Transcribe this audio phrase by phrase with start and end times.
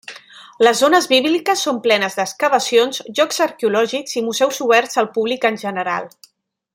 [0.67, 6.11] Les zones bíbliques són plenes d'excavacions, llocs arqueològics i museus oberts al públic en general.